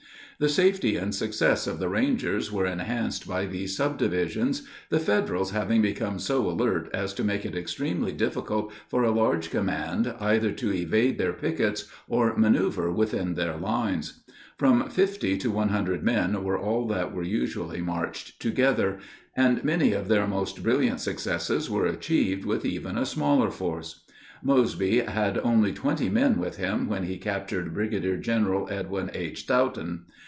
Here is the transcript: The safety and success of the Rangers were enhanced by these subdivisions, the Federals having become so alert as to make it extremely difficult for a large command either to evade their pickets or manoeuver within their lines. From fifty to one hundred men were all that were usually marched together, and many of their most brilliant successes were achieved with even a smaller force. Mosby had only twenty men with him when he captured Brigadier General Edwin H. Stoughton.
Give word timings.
The 0.39 0.49
safety 0.49 0.95
and 0.95 1.13
success 1.13 1.67
of 1.67 1.77
the 1.77 1.87
Rangers 1.87 2.51
were 2.51 2.65
enhanced 2.65 3.27
by 3.27 3.45
these 3.45 3.77
subdivisions, 3.77 4.63
the 4.89 4.99
Federals 4.99 5.51
having 5.51 5.83
become 5.83 6.17
so 6.17 6.49
alert 6.49 6.89
as 6.95 7.13
to 7.13 7.23
make 7.23 7.45
it 7.45 7.55
extremely 7.55 8.11
difficult 8.11 8.73
for 8.89 9.03
a 9.03 9.11
large 9.11 9.51
command 9.51 10.15
either 10.19 10.51
to 10.53 10.73
evade 10.73 11.19
their 11.19 11.33
pickets 11.33 11.85
or 12.09 12.35
manoeuver 12.35 12.91
within 12.91 13.35
their 13.35 13.55
lines. 13.55 14.23
From 14.57 14.89
fifty 14.89 15.37
to 15.37 15.51
one 15.51 15.69
hundred 15.69 16.01
men 16.01 16.43
were 16.43 16.57
all 16.57 16.87
that 16.87 17.13
were 17.13 17.21
usually 17.21 17.81
marched 17.83 18.41
together, 18.41 18.97
and 19.35 19.63
many 19.63 19.93
of 19.93 20.07
their 20.07 20.25
most 20.25 20.63
brilliant 20.63 21.01
successes 21.01 21.69
were 21.69 21.85
achieved 21.85 22.45
with 22.45 22.65
even 22.65 22.97
a 22.97 23.05
smaller 23.05 23.51
force. 23.51 24.05
Mosby 24.41 25.01
had 25.01 25.37
only 25.43 25.71
twenty 25.71 26.09
men 26.09 26.39
with 26.39 26.57
him 26.57 26.87
when 26.89 27.03
he 27.03 27.19
captured 27.19 27.75
Brigadier 27.75 28.17
General 28.17 28.67
Edwin 28.71 29.11
H. 29.13 29.41
Stoughton. 29.41 30.05